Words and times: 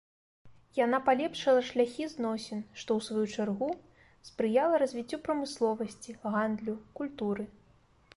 Яна 0.85 0.99
палепшыла 1.07 1.61
шляхі 1.67 2.07
зносін, 2.13 2.63
што, 2.83 2.89
у 3.01 3.05
сваю 3.07 3.25
чаргу, 3.33 3.67
спрыяла 4.31 4.81
развіццю 4.85 5.21
прамысловасці, 5.29 6.17
гандлю, 6.33 6.75
культуры. 7.01 7.45